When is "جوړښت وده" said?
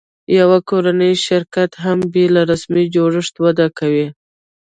2.95-3.67